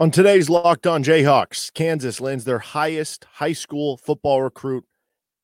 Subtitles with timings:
[0.00, 4.84] On today's Locked On Jayhawks, Kansas lands their highest high school football recruit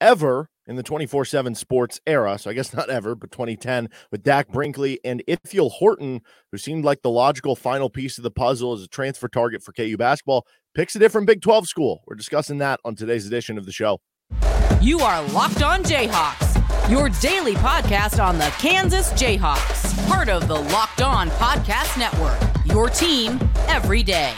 [0.01, 2.37] ever in the 24 7 sports era.
[2.37, 6.85] So I guess not ever, but 2010 with Dak Brinkley and Ithiel Horton, who seemed
[6.85, 10.45] like the logical final piece of the puzzle as a transfer target for KU basketball,
[10.75, 12.03] picks a different Big 12 school.
[12.09, 14.01] We're discussing that on today's edition of the show.
[14.81, 20.59] You are Locked On Jayhawks, your daily podcast on the Kansas Jayhawks, part of the
[20.59, 24.35] Locked On Podcast Network, your team every day.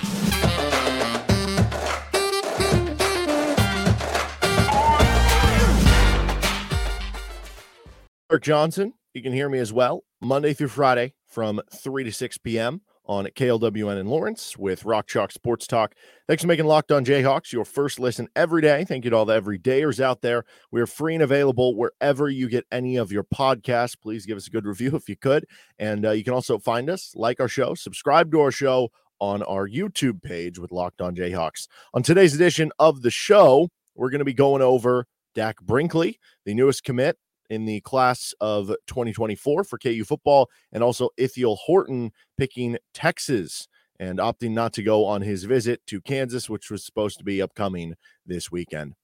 [8.30, 12.38] Eric Johnson, you can hear me as well Monday through Friday from 3 to 6
[12.38, 12.80] p.m.
[13.12, 15.94] on KLWN in Lawrence with Rock Chalk Sports Talk.
[16.26, 18.84] Thanks for making Locked On Jayhawks your first listen every day.
[18.84, 20.44] Thank you to all the everydayers out there.
[20.70, 24.00] We're free and available wherever you get any of your podcasts.
[24.00, 25.44] Please give us a good review if you could.
[25.78, 29.42] And uh, you can also find us, like our show, subscribe to our show on
[29.42, 31.68] our YouTube page with Locked On Jayhawks.
[31.92, 36.54] On today's edition of the show, we're going to be going over Dak Brinkley, the
[36.54, 37.18] newest commit
[37.52, 43.68] in the class of 2024 for KU football, and also Ithiel Horton picking Texas
[44.00, 47.42] and opting not to go on his visit to Kansas, which was supposed to be
[47.42, 47.94] upcoming
[48.26, 48.94] this weekend.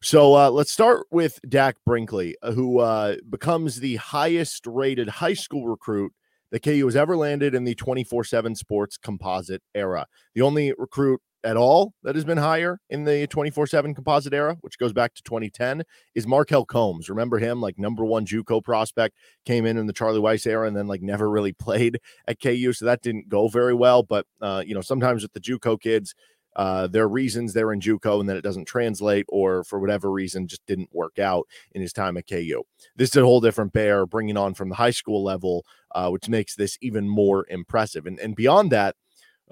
[0.00, 5.34] So uh, let's start with Dak Brinkley, uh, who uh, becomes the highest rated high
[5.34, 6.12] school recruit
[6.52, 10.06] that KU has ever landed in the 24 7 sports composite era.
[10.34, 14.56] The only recruit at all that has been higher in the 24 7 composite era,
[14.62, 15.82] which goes back to 2010,
[16.14, 17.08] is Marquel Combs.
[17.08, 20.76] Remember him, like number one Juco prospect, came in in the Charlie Weis era and
[20.76, 22.72] then like never really played at KU.
[22.72, 24.02] So that didn't go very well.
[24.02, 26.14] But, uh, you know, sometimes with the Juco kids,
[26.56, 30.10] uh, there are reasons they're in JUCO and then it doesn't translate, or for whatever
[30.10, 32.62] reason, just didn't work out in his time at KU.
[32.96, 35.64] This is a whole different bear, bringing on from the high school level,
[35.94, 38.06] uh, which makes this even more impressive.
[38.06, 38.94] And and beyond that,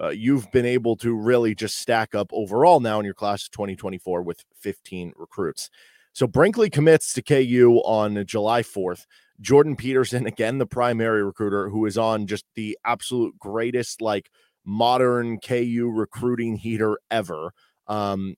[0.01, 3.51] uh, you've been able to really just stack up overall now in your class of
[3.51, 5.69] 2024 with 15 recruits.
[6.13, 9.05] So Brinkley commits to KU on July 4th.
[9.41, 14.29] Jordan Peterson, again, the primary recruiter, who is on just the absolute greatest, like
[14.65, 17.51] modern KU recruiting heater ever.
[17.87, 18.35] Um,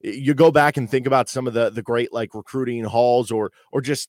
[0.00, 3.52] you go back and think about some of the the great like recruiting halls or
[3.70, 4.08] or just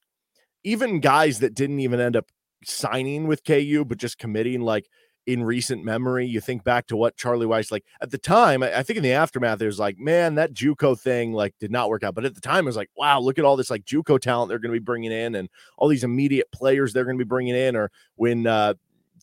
[0.64, 2.26] even guys that didn't even end up
[2.66, 4.88] signing with KU but just committing like
[5.26, 6.26] in recent memory.
[6.26, 8.64] You think back to what Charlie Weis like at the time.
[8.64, 11.90] I, I think in the aftermath, there's like, man, that JUCO thing like did not
[11.90, 12.16] work out.
[12.16, 14.50] But at the time, it was like, wow, look at all this like JUCO talent
[14.50, 17.28] they're going to be bringing in, and all these immediate players they're going to be
[17.28, 17.76] bringing in.
[17.76, 18.74] Or when uh,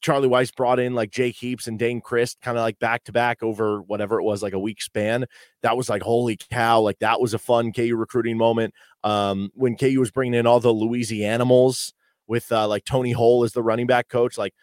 [0.01, 3.13] Charlie Weis brought in like Jake Heaps and Dayne Crist, kind of like back to
[3.13, 5.27] back over whatever it was, like a week span.
[5.63, 6.81] That was like, holy cow!
[6.81, 8.75] Like that was a fun KU recruiting moment.
[9.05, 11.93] Um, when KU was bringing in all the Louisianimals
[12.27, 14.55] with uh, like Tony Hull as the running back coach, like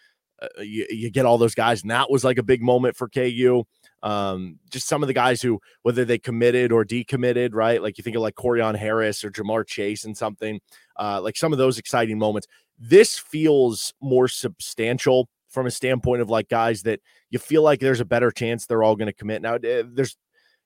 [0.42, 3.10] uh, you, you get all those guys, and that was like a big moment for
[3.10, 3.64] KU.
[4.04, 7.82] Um, just some of the guys who, whether they committed or decommitted, right?
[7.82, 10.60] Like you think of like Corione Harris or Ja'Marr Chase and something,
[10.98, 12.48] uh, like some of those exciting moments.
[12.78, 17.00] This feels more substantial from a standpoint of like guys that
[17.32, 19.42] you feel like there's a better chance they're all going to commit.
[19.42, 20.16] Now, eh, there's,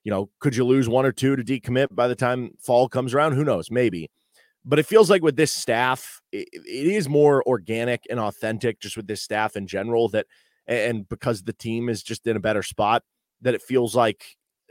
[0.04, 3.14] you know, could you lose one or two to decommit by the time fall comes
[3.14, 3.32] around?
[3.32, 3.70] Who knows?
[3.70, 4.10] Maybe.
[4.64, 8.96] But it feels like with this staff, it, it is more organic and authentic just
[8.96, 10.26] with this staff in general that,
[10.66, 13.02] and because the team is just in a better spot,
[13.40, 14.24] that it feels like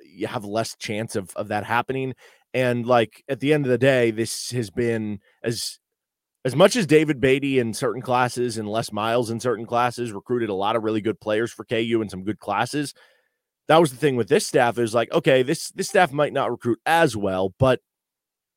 [0.03, 2.13] you have less chance of, of that happening.
[2.53, 5.80] And like at the end of the day, this has been as
[6.44, 10.50] as much as David Beaty in certain classes and Les Miles in certain classes recruited
[10.50, 12.96] a lot of really good players for KU and some good classes.
[13.68, 16.50] That was the thing with this staff is like, okay, this this staff might not
[16.50, 17.80] recruit as well, but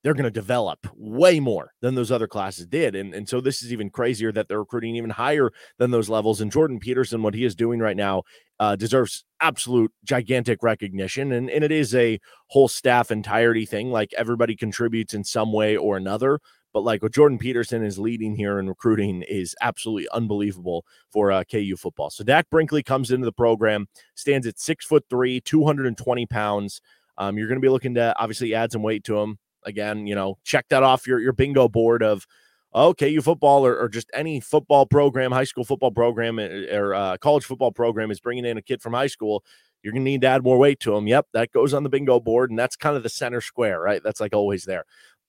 [0.04, 2.94] they're going to develop way more than those other classes did.
[2.94, 6.42] And, and so this is even crazier that they're recruiting even higher than those levels.
[6.42, 8.22] And Jordan Peterson, what he is doing right now,
[8.60, 11.32] uh, deserves absolute gigantic recognition.
[11.32, 13.90] And, and it is a whole staff entirety thing.
[13.90, 16.38] Like everybody contributes in some way or another.
[16.74, 21.44] But like what Jordan Peterson is leading here in recruiting is absolutely unbelievable for uh,
[21.50, 22.10] KU football.
[22.10, 26.82] So Dak Brinkley comes into the program, stands at six foot three, 220 pounds.
[27.16, 30.14] Um, you're going to be looking to obviously add some weight to him again, you
[30.14, 32.26] know, check that off your, your bingo board of,
[32.74, 36.94] okay, you football or, or just any football program, high school football program eh, or
[36.94, 39.44] uh, college football program is bringing in a kid from high school.
[39.82, 41.06] You're going to need to add more weight to him.
[41.06, 42.50] Yep, that goes on the bingo board.
[42.50, 44.02] And that's kind of the center square, right?
[44.02, 44.84] That's like always there.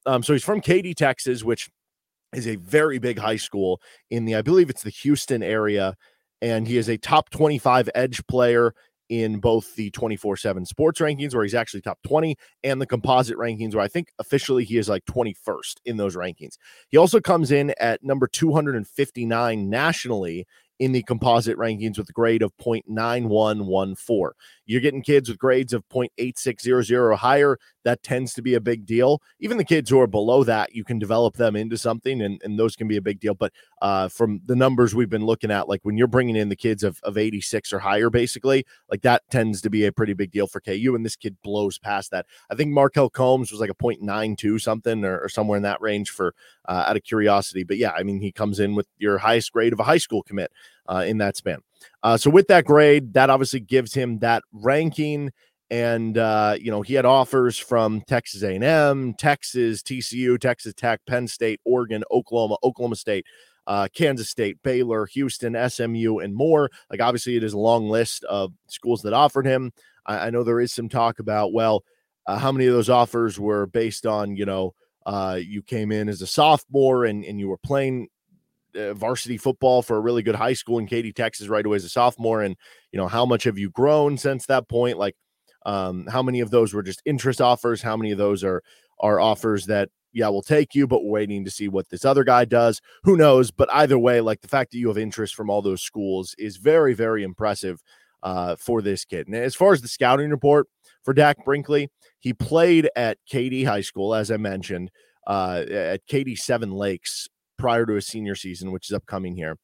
[0.05, 1.69] Um, so he's from Katy, Texas, which
[2.33, 5.95] is a very big high school in the, I believe it's the Houston area.
[6.41, 8.73] And he is a top 25 edge player
[9.09, 13.37] in both the 24 7 sports rankings, where he's actually top 20, and the composite
[13.37, 16.57] rankings, where I think officially he is like 21st in those rankings.
[16.89, 20.45] He also comes in at number 259 nationally
[20.79, 24.31] in the composite rankings with a grade of 0.9114.
[24.65, 27.57] You're getting kids with grades of 0.8600 or higher.
[27.85, 29.21] That tends to be a big deal.
[29.39, 32.59] Even the kids who are below that, you can develop them into something, and, and
[32.59, 33.35] those can be a big deal.
[33.35, 36.55] But uh, from the numbers we've been looking at, like when you're bringing in the
[36.55, 40.31] kids of, of 86 or higher, basically, like that tends to be a pretty big
[40.31, 40.93] deal for KU.
[40.95, 42.25] And this kid blows past that.
[42.49, 46.09] I think Marquel Combs was like a 0.92 something or, or somewhere in that range
[46.09, 46.33] for
[46.67, 47.63] uh, out of curiosity.
[47.63, 50.23] But yeah, I mean, he comes in with your highest grade of a high school
[50.23, 50.51] commit
[50.87, 51.59] uh, in that span.
[52.03, 55.31] Uh, so with that grade, that obviously gives him that ranking.
[55.71, 61.27] And uh, you know he had offers from Texas A&M, Texas, TCU, Texas Tech, Penn
[61.27, 63.25] State, Oregon, Oklahoma, Oklahoma State,
[63.65, 66.69] uh, Kansas State, Baylor, Houston, SMU, and more.
[66.91, 69.71] Like obviously, it is a long list of schools that offered him.
[70.05, 71.83] I, I know there is some talk about well,
[72.27, 74.75] uh, how many of those offers were based on you know
[75.07, 78.07] uh, you came in as a sophomore and and you were playing
[78.75, 81.85] uh, varsity football for a really good high school in Katy, Texas, right away as
[81.85, 82.41] a sophomore.
[82.41, 82.55] And,
[82.91, 84.97] you know, how much have you grown since that point?
[84.97, 85.15] Like,
[85.65, 87.81] um, how many of those were just interest offers?
[87.81, 88.61] How many of those are
[88.99, 92.45] are offers that, yeah, we'll take you, but waiting to see what this other guy
[92.45, 92.79] does?
[93.03, 93.51] Who knows?
[93.51, 96.57] But either way, like the fact that you have interest from all those schools is
[96.57, 97.81] very, very impressive
[98.23, 99.27] uh, for this kid.
[99.27, 100.67] And as far as the scouting report
[101.03, 101.89] for Dak Brinkley,
[102.19, 104.91] he played at Katy High School, as I mentioned,
[105.27, 107.27] uh, at Katy Seven Lakes
[107.57, 109.57] prior to his senior season, which is upcoming here.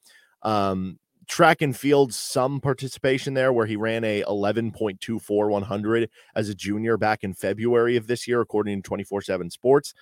[0.44, 1.00] Um,
[1.32, 6.98] track and field, some participation there where he ran a 11.24 100 as a junior
[6.98, 9.94] back in February of this year, according to 24 7 Sports.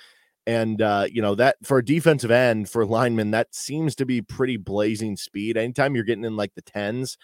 [0.48, 4.24] And, uh, you know, that for a defensive end for lineman, that seems to be
[4.24, 5.56] pretty blazing speed.
[5.56, 7.16] Anytime you're getting in like the tens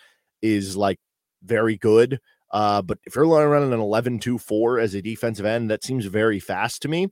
[0.43, 0.99] is like
[1.43, 2.19] very good.
[2.51, 6.05] Uh, but if you're running an 11 2 4 as a defensive end, that seems
[6.05, 7.07] very fast to me.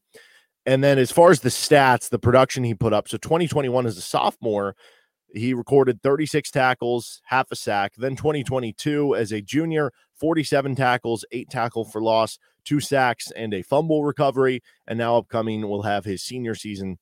[0.68, 3.98] And then as far as the stats, the production he put up, so 2021 as
[3.98, 4.76] a sophomore,
[5.34, 7.94] he recorded 36 tackles, half a sack.
[7.98, 13.64] Then 2022 as a junior, 47 tackles, eight tackle for loss, two sacks, and a
[13.64, 14.62] fumble recovery.
[14.88, 17.00] And now upcoming will have his senior season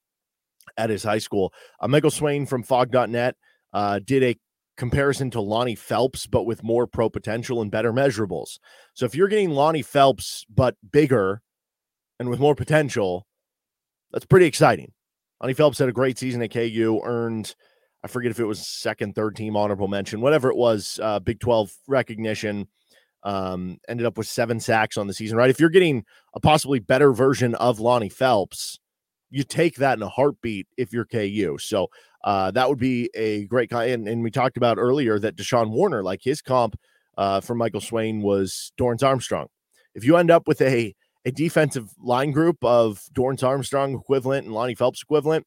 [0.77, 1.53] at his high school.
[1.79, 3.35] Uh, Michael Swain from Phog.net
[3.73, 4.37] uh, did a
[4.77, 8.59] comparison to Lonnie Phelps, but with more pro potential and better measurables.
[8.93, 11.41] So if you're getting Lonnie Phelps, but bigger
[12.19, 13.27] and with more potential,
[14.11, 14.93] that's pretty exciting.
[15.41, 17.55] Lonnie Phelps had a great season at KU, earned,
[18.03, 21.39] I forget if it was second, third team honorable mention, whatever it was, uh, Big
[21.39, 22.67] 12 recognition.
[23.23, 25.51] Um, ended up with seven sacks on the season, right?
[25.51, 28.79] If you're getting a possibly better version of Lonnie Phelps,
[29.29, 31.57] you take that in a heartbeat if you're KU.
[31.59, 31.87] So
[32.23, 33.85] uh, that would be a great guy.
[33.85, 36.75] And, and we talked about earlier that Deshawn Warner, like his comp
[37.15, 39.47] uh, for Michael Swain was Dorance Armstrong.
[39.93, 44.55] If you end up with a a defensive line group of Dorance Armstrong equivalent and
[44.55, 45.45] Lonnie Phelps equivalent,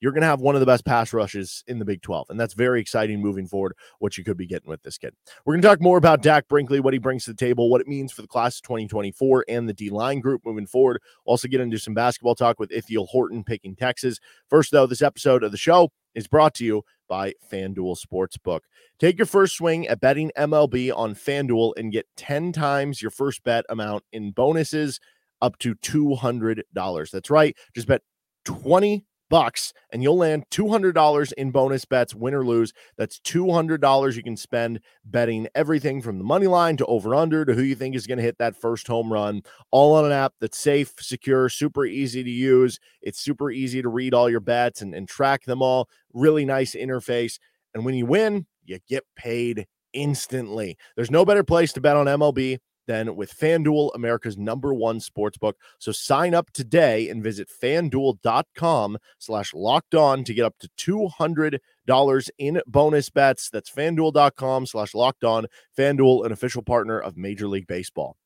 [0.00, 2.30] you're going to have one of the best pass rushes in the Big 12.
[2.30, 5.14] And that's very exciting moving forward, what you could be getting with this kid.
[5.44, 7.80] We're going to talk more about Dak Brinkley, what he brings to the table, what
[7.80, 11.00] it means for the class of 2024 and the D line group moving forward.
[11.24, 14.18] Also, get into some basketball talk with Ithiel Horton picking Texas.
[14.48, 18.60] First, though, this episode of the show is brought to you by FanDuel Sportsbook.
[18.98, 23.44] Take your first swing at betting MLB on FanDuel and get 10 times your first
[23.44, 24.98] bet amount in bonuses
[25.40, 27.10] up to $200.
[27.10, 27.56] That's right.
[27.74, 28.02] Just bet
[28.44, 32.72] 20 bucks and you'll land $200 in bonus bets win or lose.
[32.96, 37.54] That's $200 you can spend betting everything from the money line to over under to
[37.54, 40.34] who you think is going to hit that first home run all on an app
[40.40, 42.78] that's safe secure super easy to use.
[43.02, 45.88] It's super easy to read all your bets and, and track them all.
[46.12, 47.38] Really nice interface
[47.74, 50.76] and when you win you get paid instantly.
[50.96, 55.38] There's no better place to bet on mlb than with FanDuel, America's number one sports
[55.38, 55.56] book.
[55.78, 62.30] So sign up today and visit fanduel.com slash locked on to get up to $200
[62.38, 63.50] in bonus bets.
[63.50, 65.46] That's fanduel.com slash locked on.
[65.76, 68.16] FanDuel, an official partner of Major League Baseball.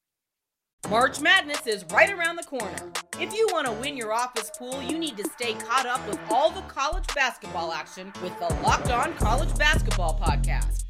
[0.89, 2.91] March Madness is right around the corner.
[3.21, 6.19] If you want to win your office pool, you need to stay caught up with
[6.31, 10.90] all the college basketball action with the Locked On College Basketball Podcast.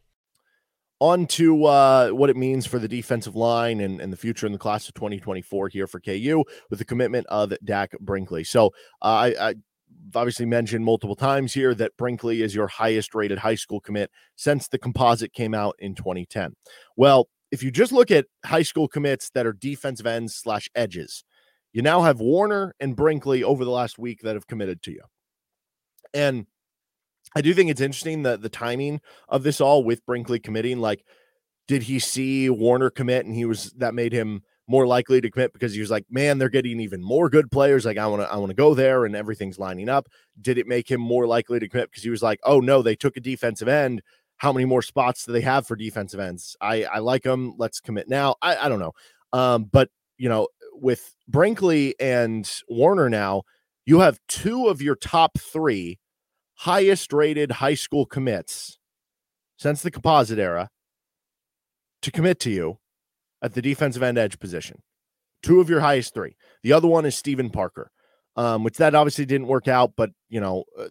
[1.01, 4.51] on to uh, what it means for the defensive line and, and the future in
[4.51, 8.43] the class of 2024 here for KU with the commitment of Dak Brinkley.
[8.43, 8.67] So
[9.01, 9.55] uh, I, I
[10.13, 14.67] obviously mentioned multiple times here that Brinkley is your highest rated high school commit since
[14.67, 16.53] the composite came out in 2010.
[16.95, 21.23] Well, if you just look at high school commits that are defensive ends slash edges,
[21.73, 25.01] you now have Warner and Brinkley over the last week that have committed to you.
[26.13, 26.45] And
[27.35, 31.05] I do think it's interesting that the timing of this all with Brinkley committing, like,
[31.67, 35.53] did he see Warner commit and he was that made him more likely to commit
[35.53, 37.85] because he was like, man, they're getting even more good players.
[37.85, 40.07] Like, I want to, I want to go there and everything's lining up.
[40.39, 42.95] Did it make him more likely to commit because he was like, oh no, they
[42.95, 44.01] took a defensive end.
[44.37, 46.55] How many more spots do they have for defensive ends?
[46.61, 47.53] I, I like them.
[47.57, 48.35] Let's commit now.
[48.41, 48.93] I, I don't know.
[49.33, 53.43] Um, but you know, with Brinkley and Warner now,
[53.85, 55.99] you have two of your top three
[56.61, 58.77] highest rated high school commits
[59.57, 60.69] since the composite era
[62.03, 62.77] to commit to you
[63.41, 64.83] at the defensive end edge position.
[65.41, 66.35] Two of your highest three.
[66.61, 67.89] The other one is Stephen Parker,
[68.35, 70.89] um, which that obviously didn't work out, but you know, uh,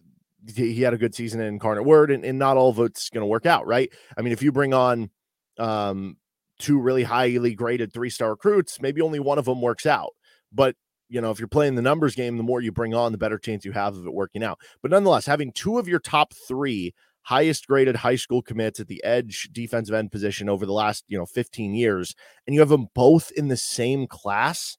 [0.53, 3.21] he, had a good season in Incarnate Word, and, and not all of it's going
[3.21, 3.89] to work out, right?
[4.17, 5.09] I mean, if you bring on
[5.57, 6.17] um,
[6.59, 10.11] two really highly graded three star recruits, maybe only one of them works out.
[10.51, 10.75] But
[11.11, 13.37] you know, if you're playing the numbers game, the more you bring on, the better
[13.37, 14.59] chance you have of it working out.
[14.81, 19.03] But nonetheless, having two of your top three highest graded high school commits at the
[19.03, 22.15] edge defensive end position over the last, you know, 15 years,
[22.47, 24.77] and you have them both in the same class.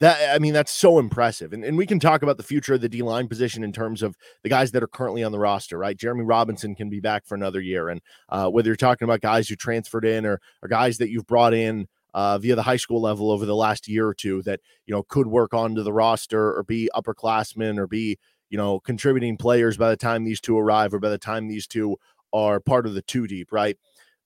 [0.00, 1.52] That I mean, that's so impressive.
[1.52, 4.02] And, and we can talk about the future of the D line position in terms
[4.02, 5.96] of the guys that are currently on the roster, right?
[5.96, 7.88] Jeremy Robinson can be back for another year.
[7.88, 11.26] And uh, whether you're talking about guys who transferred in or, or guys that you've
[11.26, 14.58] brought in uh, via the high school level over the last year or two that
[14.86, 18.18] you know could work onto the roster or be upperclassmen or be
[18.48, 21.66] you know contributing players by the time these two arrive or by the time these
[21.66, 21.96] two
[22.32, 23.76] are part of the two deep, right?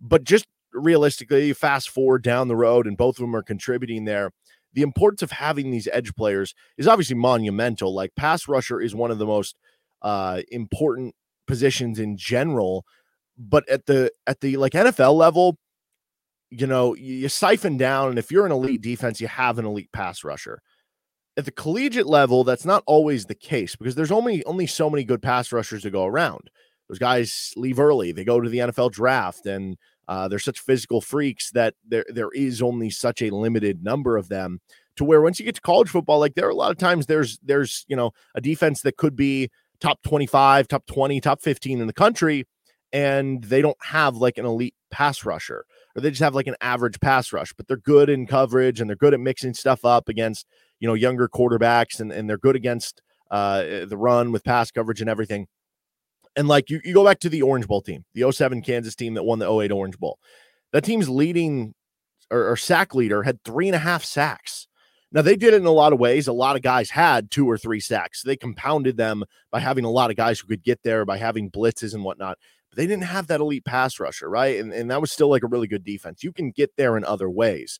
[0.01, 4.31] But just realistically, fast forward down the road, and both of them are contributing there.
[4.73, 7.93] The importance of having these edge players is obviously monumental.
[7.93, 9.57] Like pass rusher is one of the most
[10.01, 11.17] uh, important
[11.49, 12.85] positions in general,
[13.37, 15.59] but at the at the like NFL level,
[16.51, 19.93] you know, you siphon down, and if you're an elite defense, you have an elite
[19.93, 20.61] pass rusher.
[21.37, 25.05] At the collegiate level, that's not always the case because there's only only so many
[25.05, 26.51] good pass rushers to go around.
[26.89, 29.77] Those guys leave early; they go to the NFL draft, and
[30.09, 34.29] uh, they're such physical freaks that there there is only such a limited number of
[34.29, 34.61] them.
[34.97, 37.07] To where once you get to college football, like there are a lot of times
[37.07, 41.81] there's there's you know a defense that could be top 25, top 20, top 15
[41.81, 42.45] in the country,
[42.93, 45.65] and they don't have like an elite pass rusher
[45.97, 48.89] or they just have like an average pass rush, but they're good in coverage and
[48.89, 50.47] they're good at mixing stuff up against,
[50.79, 55.01] you know, younger quarterbacks and, and they're good against uh, the run with pass coverage
[55.01, 55.47] and everything.
[56.37, 59.15] And like you, you go back to the Orange Bowl team, the 07 Kansas team
[59.15, 60.19] that won the 08 Orange Bowl.
[60.73, 61.75] That team's leading
[62.31, 64.69] or, or sack leader had three and a half sacks.
[65.13, 66.29] Now they did it in a lot of ways.
[66.29, 68.23] A lot of guys had two or three sacks.
[68.23, 71.51] They compounded them by having a lot of guys who could get there, by having
[71.51, 72.39] blitzes and whatnot
[72.71, 74.59] but they didn't have that elite pass rusher, right?
[74.59, 76.23] And, and that was still like a really good defense.
[76.23, 77.79] You can get there in other ways.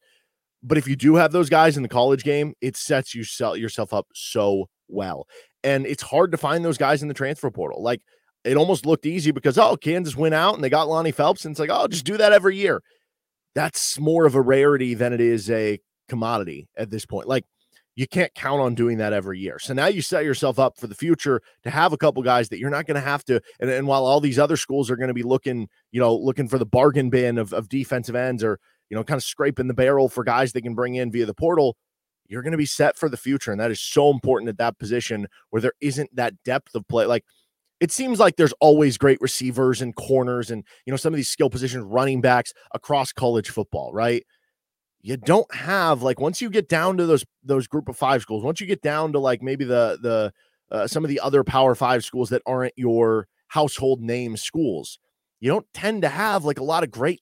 [0.63, 3.57] But if you do have those guys in the college game, it sets you sell
[3.57, 5.27] yourself up so well.
[5.65, 7.83] And it's hard to find those guys in the transfer portal.
[7.83, 8.03] Like
[8.45, 11.53] it almost looked easy because oh, Kansas went out and they got Lonnie Phelps, and
[11.53, 12.83] it's like, oh, just do that every year.
[13.55, 15.79] That's more of a rarity than it is a
[16.09, 17.29] commodity at this point.
[17.29, 17.45] Like
[17.97, 19.59] you can't count on doing that every year.
[19.59, 22.59] So now you set yourself up for the future to have a couple guys that
[22.59, 23.41] you're not going to have to.
[23.59, 26.49] And, and while all these other schools are going to be looking, you know, looking
[26.49, 29.75] for the bargain bin of, of defensive ends or, you know, kind of scraping the
[29.75, 31.77] barrel for guys they can bring in via the portal,
[32.29, 33.51] you're going to be set for the future.
[33.51, 37.07] And that is so important at that position where there isn't that depth of play.
[37.07, 37.25] Like,
[37.81, 41.31] it seems like there's always great receivers and corners and you know some of these
[41.31, 44.27] skill positions running backs across college football right
[45.03, 48.45] you don't have like once you get down to those those group of five schools
[48.45, 50.33] once you get down to like maybe the the
[50.75, 54.99] uh, some of the other power five schools that aren't your household name schools
[55.41, 57.21] you don't tend to have like a lot of great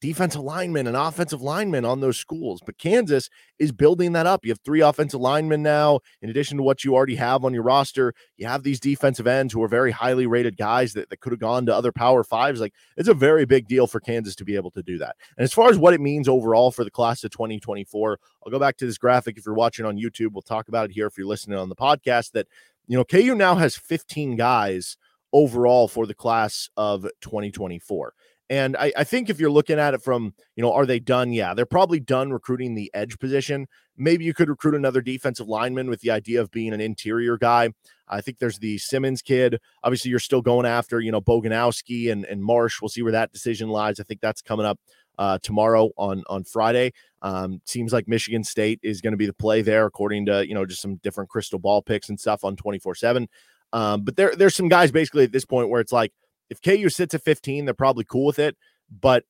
[0.00, 2.60] defensive linemen and offensive linemen on those schools.
[2.64, 3.28] But Kansas
[3.58, 4.44] is building that up.
[4.44, 7.62] You have three offensive linemen now, in addition to what you already have on your
[7.62, 8.14] roster.
[8.36, 11.40] You have these defensive ends who are very highly rated guys that, that could have
[11.40, 12.60] gone to other power fives.
[12.60, 15.16] Like it's a very big deal for Kansas to be able to do that.
[15.36, 18.58] And as far as what it means overall for the class of 2024, I'll go
[18.58, 19.36] back to this graphic.
[19.36, 21.06] If you're watching on YouTube, we'll talk about it here.
[21.06, 22.46] If you're listening on the podcast, that
[22.86, 24.96] you know, KU now has 15 guys
[25.32, 28.14] overall for the class of 2024.
[28.50, 31.32] And I, I, think if you're looking at it from, you know, are they done?
[31.32, 33.66] Yeah, they're probably done recruiting the edge position.
[33.96, 37.70] Maybe you could recruit another defensive lineman with the idea of being an interior guy.
[38.08, 39.60] I think there's the Simmons kid.
[39.84, 42.80] Obviously, you're still going after, you know, Boganowski and, and Marsh.
[42.80, 44.00] We'll see where that decision lies.
[44.00, 44.78] I think that's coming up
[45.18, 46.92] uh, tomorrow on on Friday.
[47.22, 50.54] Um, seems like Michigan State is going to be the play there, according to you
[50.54, 53.28] know just some different crystal ball picks and stuff on 24 seven.
[53.72, 56.12] Um, but there there's some guys basically at this point where it's like
[56.50, 58.56] if KU sits at 15, they're probably cool with it.
[58.90, 59.24] But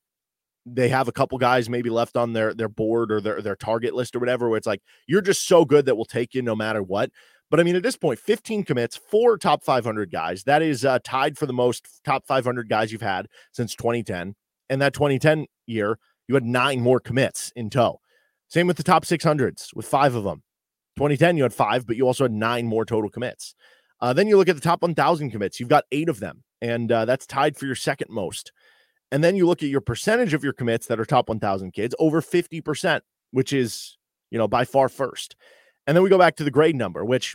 [0.75, 3.95] they have a couple guys maybe left on their their board or their their target
[3.95, 6.57] list or whatever where it's like you're just so good that we'll take you no
[6.57, 7.11] matter what.
[7.51, 10.45] But i mean at this point 15 commits four top 500 guys.
[10.45, 14.35] That is uh, tied for the most top 500 guys you've had since 2010
[14.69, 18.01] and that 2010 year you had nine more commits in tow.
[18.49, 20.43] Same with the top 600s with five of them.
[20.97, 23.55] 2010 you had five but you also had nine more total commits.
[24.01, 26.91] Uh, then you look at the top 1000 commits you've got eight of them and
[26.91, 28.53] uh, that's tied for your second most
[29.11, 31.95] and then you look at your percentage of your commits that are top 1000 kids
[31.99, 33.01] over 50%,
[33.31, 33.97] which is,
[34.31, 35.37] you know, by far first.
[35.87, 37.35] And then we go back to the grade number, which,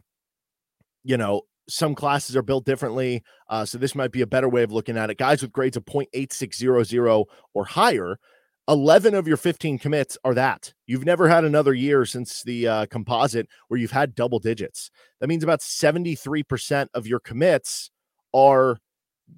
[1.03, 3.23] you know, some classes are built differently.
[3.49, 5.17] Uh, so this might be a better way of looking at it.
[5.17, 8.19] Guys with grades of 0.8600 or higher,
[8.67, 10.73] 11 of your 15 commits are that.
[10.85, 14.91] You've never had another year since the uh, composite where you've had double digits.
[15.19, 17.89] That means about 73% of your commits
[18.33, 18.77] are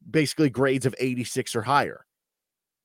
[0.10, 2.06] basically grades of 86 or higher.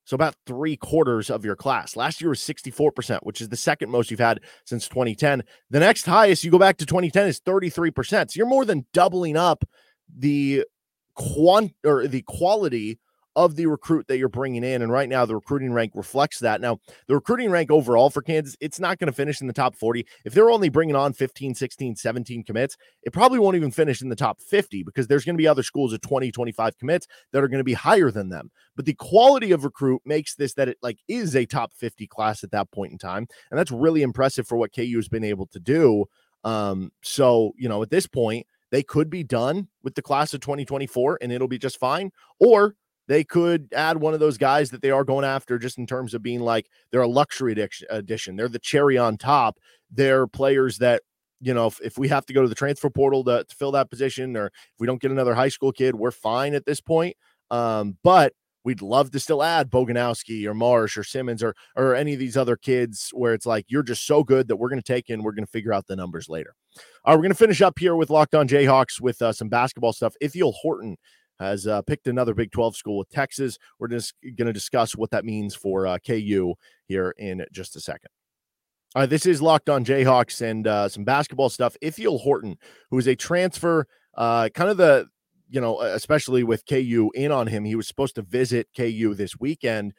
[0.04, 1.94] So about three quarters of your class.
[1.94, 5.44] Last year was 64%, which is the second most you've had since 2010.
[5.70, 8.10] The next highest you go back to 2010 is 33%.
[8.10, 9.64] So you're more than doubling up
[10.12, 10.64] the
[11.14, 12.98] quant or the quality
[13.36, 14.82] of the recruit that you're bringing in.
[14.82, 16.60] And right now, the recruiting rank reflects that.
[16.60, 19.76] Now, the recruiting rank overall for Kansas, it's not going to finish in the top
[19.76, 20.06] 40.
[20.24, 24.08] If they're only bringing on 15, 16, 17 commits, it probably won't even finish in
[24.08, 27.42] the top 50 because there's going to be other schools of 20, 25 commits that
[27.42, 28.50] are going to be higher than them.
[28.76, 32.42] But the quality of recruit makes this that it like is a top 50 class
[32.42, 33.26] at that point in time.
[33.50, 36.06] And that's really impressive for what KU has been able to do.
[36.42, 40.40] Um, so, you know, at this point, they could be done with the class of
[40.40, 42.10] 2024 and it'll be just fine.
[42.38, 42.76] Or
[43.10, 46.14] they could add one of those guys that they are going after just in terms
[46.14, 47.56] of being like they're a luxury
[47.90, 48.36] addition.
[48.36, 49.58] They're the cherry on top.
[49.90, 51.02] They're players that,
[51.40, 53.72] you know, if, if we have to go to the transfer portal to, to fill
[53.72, 56.80] that position or if we don't get another high school kid, we're fine at this
[56.80, 57.16] point.
[57.50, 62.12] Um, but we'd love to still add Boganowski or Marsh or Simmons or or any
[62.12, 64.92] of these other kids where it's like you're just so good that we're going to
[64.92, 65.24] take in.
[65.24, 66.54] We're going to figure out the numbers later.
[67.04, 69.48] All right, we're going to finish up here with Locked On Jayhawks with uh, some
[69.48, 70.14] basketball stuff.
[70.20, 70.96] Ithiel Horton
[71.40, 73.58] has uh, picked another Big 12 school with Texas.
[73.78, 76.54] We're just going to discuss what that means for uh, KU
[76.86, 78.10] here in just a second.
[78.94, 81.76] All right, this is Locked On Jayhawks and uh, some basketball stuff.
[81.80, 82.58] Ithiel Horton,
[82.90, 85.06] who is a transfer, uh, kind of the,
[85.48, 89.38] you know, especially with KU in on him, he was supposed to visit KU this
[89.38, 89.94] weekend.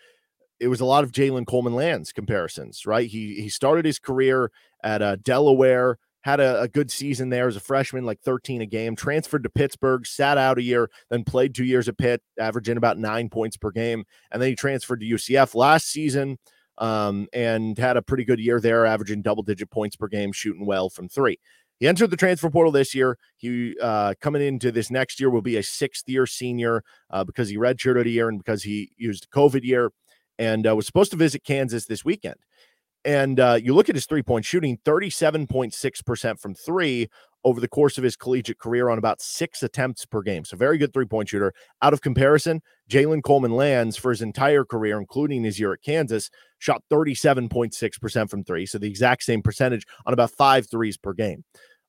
[0.60, 3.10] It was a lot of Jalen Coleman Lands comparisons, right?
[3.10, 4.52] He he started his career
[4.84, 8.66] at uh, Delaware, had a, a, good season there as a freshman, like 13 a
[8.66, 12.78] game, transferred to Pittsburgh, sat out a year, then played two years at Pitt, averaging
[12.78, 14.04] about nine points per game.
[14.32, 16.38] And then he transferred to UCF last season
[16.78, 20.66] um, and had a pretty good year there, averaging double digit points per game, shooting
[20.66, 21.40] well from three.
[21.80, 23.18] He entered the transfer portal this year.
[23.38, 27.50] He uh, coming into this next year will be a sixth year senior uh, because
[27.50, 29.92] he redshirted a year and because he used COVID year
[30.38, 32.36] and uh, was supposed to visit Kansas this weekend.
[33.04, 37.10] And uh, you look at his three point shooting 37.6% from three
[37.44, 40.46] over the course of his collegiate career on about six attempts per game.
[40.46, 41.54] So, very good three point shooter.
[41.82, 46.30] Out of comparison, Jalen Coleman Lands for his entire career, including his year at Kansas,
[46.60, 48.66] shot 37.6% from three.
[48.66, 51.44] So, the exact same percentage on about five threes per game.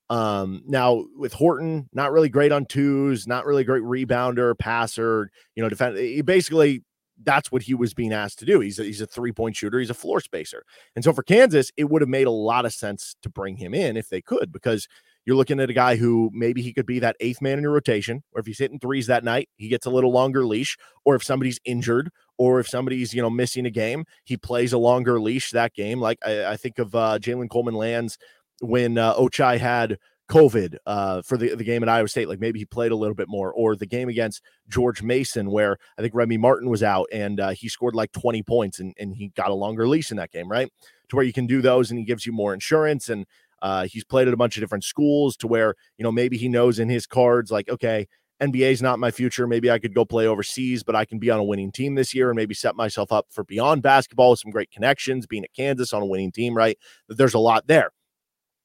[0.09, 5.63] Um, now with Horton, not really great on twos, not really great rebounder, passer, you
[5.63, 5.97] know, defend.
[5.97, 6.83] He basically
[7.21, 8.59] that's what he was being asked to do.
[8.59, 9.79] He's a, he's a three point shooter.
[9.79, 10.63] He's a floor spacer.
[10.95, 13.73] And so for Kansas, it would have made a lot of sense to bring him
[13.73, 14.87] in if they could, because
[15.25, 17.71] you're looking at a guy who maybe he could be that eighth man in your
[17.71, 21.15] rotation, or if he's hitting threes that night, he gets a little longer leash, or
[21.15, 25.21] if somebody's injured, or if somebody's you know missing a game, he plays a longer
[25.21, 25.99] leash that game.
[25.99, 28.17] Like I, I think of uh, Jalen Coleman Lands
[28.61, 29.97] when uh, Ochai had
[30.29, 32.29] COVID uh, for the, the game at Iowa State.
[32.29, 35.77] Like maybe he played a little bit more, or the game against George Mason, where
[35.97, 39.15] I think Remy Martin was out and uh, he scored like 20 points and, and
[39.15, 40.71] he got a longer leash in that game, right?
[41.09, 43.09] To where you can do those and he gives you more insurance.
[43.09, 43.25] And
[43.61, 46.49] uh, he's played at a bunch of different schools to where, you know, maybe he
[46.49, 48.07] knows in his cards, like, okay,
[48.41, 49.47] NBA is not my future.
[49.47, 52.13] Maybe I could go play overseas, but I can be on a winning team this
[52.13, 55.53] year and maybe set myself up for beyond basketball with some great connections, being at
[55.53, 56.77] Kansas on a winning team, right?
[57.07, 57.91] There's a lot there.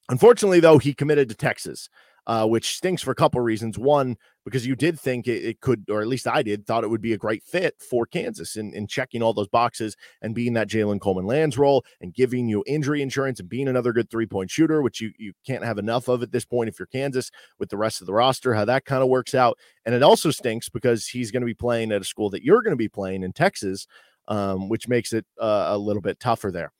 [0.09, 1.87] Unfortunately, though, he committed to Texas,
[2.25, 3.77] uh, which stinks for a couple of reasons.
[3.77, 6.89] One, because you did think it, it, could, or at least I did, thought it
[6.89, 10.53] would be a great fit for Kansas in, in checking all those boxes and being
[10.53, 14.25] that Jalen Coleman Lands role and giving you injury insurance and being another good three
[14.25, 17.29] point shooter, which you, you can't have enough of at this point if you're Kansas
[17.59, 19.59] with the rest of the roster, how that kind of works out.
[19.85, 22.63] And it also stinks because he's going to be playing at a school that you're
[22.63, 23.85] going to be playing in Texas,
[24.27, 26.71] um, which makes it uh, a little bit tougher there.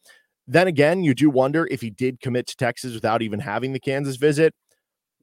[0.50, 3.80] Then again, you do wonder if he did commit to Texas without even having the
[3.80, 4.56] Kansas visit,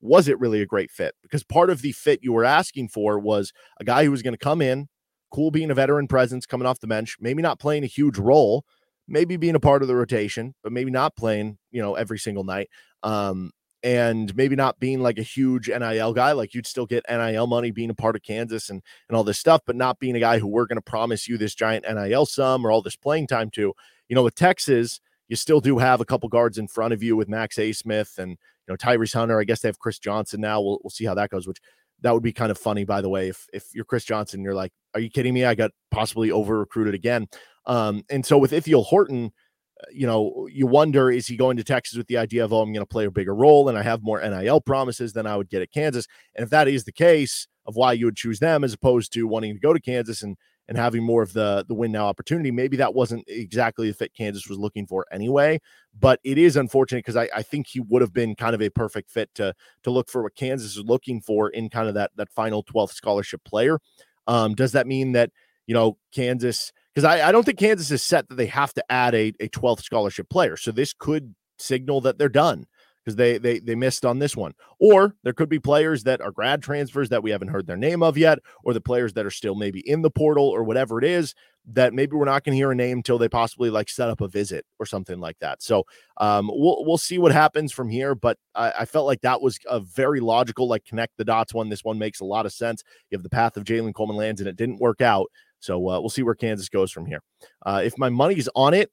[0.01, 1.17] was it really a great fit?
[1.21, 4.35] Because part of the fit you were asking for was a guy who was going
[4.35, 4.87] to come in,
[5.33, 8.65] cool being a veteran presence coming off the bench, maybe not playing a huge role,
[9.09, 12.45] maybe being a part of the rotation, but maybe not playing, you know, every single
[12.45, 12.69] night.
[13.03, 13.51] Um,
[13.83, 17.73] and maybe not being like a huge NIL guy, like you'd still get NIL money
[17.73, 20.39] being a part of Kansas and and all this stuff, but not being a guy
[20.39, 23.51] who we're going to promise you this giant NIL sum or all this playing time
[23.51, 23.75] to.
[24.09, 27.17] You know, with Texas, you still do have a couple guards in front of you
[27.17, 28.37] with Max Abmas and you
[28.69, 29.41] know Tyrese Hunter.
[29.41, 30.61] I guess they have Chris Johnson now.
[30.61, 31.47] We'll we'll see how that goes.
[31.47, 31.59] Which
[32.03, 33.29] that would be kind of funny, by the way.
[33.29, 35.45] If if you're Chris Johnson, you're like, are you kidding me?
[35.45, 37.27] I got possibly over recruited again.
[37.67, 39.33] Um, and so with Ithiel Horton,
[39.81, 42.61] uh, you know, you wonder is he going to Texas with the idea of oh,
[42.61, 45.37] I'm going to play a bigger role and I have more NIL promises than I
[45.37, 46.07] would get at Kansas.
[46.35, 49.27] And if that is the case, of why you would choose them as opposed to
[49.27, 50.37] wanting to go to Kansas and
[50.69, 52.51] and having more of the the win now opportunity.
[52.51, 55.61] Maybe that wasn't exactly the fit Kansas was looking for anyway,
[55.99, 58.71] but it is unfortunate because I, I think he would have been kind of a
[58.71, 62.11] perfect fit to to look for what Kansas is looking for in kind of that
[62.17, 63.79] that final 12th scholarship player.
[64.27, 65.31] Um, does that mean that
[65.67, 66.73] you know Kansas?
[66.95, 69.49] Because I, I don't think Kansas is set that they have to add a, a
[69.49, 70.57] 12th scholarship player.
[70.57, 72.67] So this could signal that they're done
[73.07, 74.53] because they they they missed on this one.
[74.81, 78.03] Or there could be players that are grad transfers that we haven't heard their name
[78.03, 81.05] of yet, or the players that are still maybe in the portal or whatever it
[81.05, 81.35] is
[81.69, 84.21] that maybe we're not going to hear a name until they possibly like set up
[84.21, 85.63] a visit or something like that.
[85.63, 85.85] So
[86.17, 88.15] um, we'll we'll see what happens from here.
[88.15, 91.69] But I, I, felt like that was a very logical, like connect the dots one.
[91.69, 92.83] This one makes a lot of sense.
[93.11, 95.27] You have the path of Jalen Coleman lands, and it didn't work out.
[95.61, 97.23] So uh, we'll see where Kansas goes from here.
[97.65, 98.91] Uh, if my money's on it,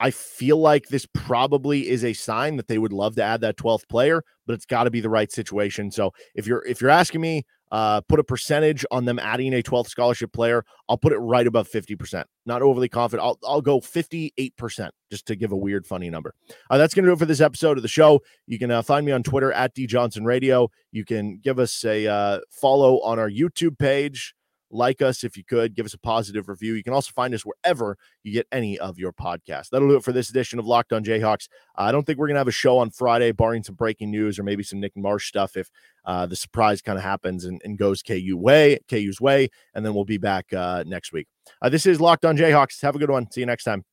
[0.00, 3.56] I feel like this probably is a sign that they would love to add that
[3.56, 5.90] 12th player, but it's got to be the right situation.
[5.90, 9.62] So if you're if you're asking me, uh, put a percentage on them adding a
[9.62, 12.24] 12th scholarship player, I'll put it right above 50%.
[12.46, 13.26] Not overly confident.
[13.26, 16.34] I'll, I'll go 58% just to give a weird, funny number.
[16.70, 18.22] Uh, that's going to do it for this episode of the show.
[18.46, 20.70] You can uh, find me on Twitter at D Johnson Radio.
[20.92, 24.34] You can give us a uh, follow on our YouTube page.
[24.70, 26.74] Like us if you could, give us a positive review.
[26.74, 29.70] You can also find us wherever you get any of your podcasts.
[29.70, 31.48] That'll do it for this edition of Locked on Jayhawks.
[31.76, 34.38] I don't think we're going to have a show on Friday, barring some breaking news
[34.38, 35.70] or maybe some Nick Marsh stuff if
[36.04, 39.48] uh, the surprise kind of happens and, and, goes KU way, KU's way.
[39.74, 41.28] And then we'll be back uh, next week.
[41.62, 42.82] Uh, this is Locked on Jayhawks.
[42.82, 43.30] Have a good one.
[43.30, 43.88] See you next time.